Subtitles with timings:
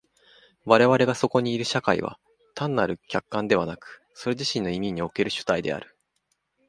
[0.65, 2.17] 我々がそこにいる社会は
[2.55, 5.95] 単なる客観でなく、それ自身の意味における主体である。